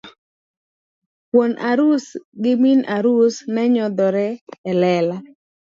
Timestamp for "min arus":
2.63-3.35